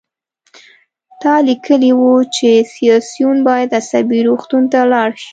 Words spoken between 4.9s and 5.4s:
لاړ شي